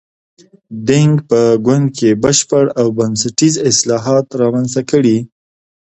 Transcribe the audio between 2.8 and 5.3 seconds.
بنسټیز اصلاحات رامنځته کړي.